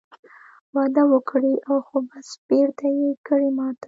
[0.75, 1.53] وعده وکړې
[1.85, 3.79] خو بس بېرته یې کړې ماته